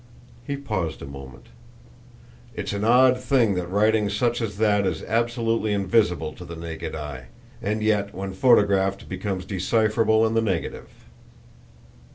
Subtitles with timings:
[0.47, 1.49] He paused a moment.
[2.55, 6.95] "It's an odd thing that writing such as that is absolutely invisible to the naked
[6.95, 7.25] eye,
[7.61, 10.89] and yet when photographed becomes decipherable in the negative."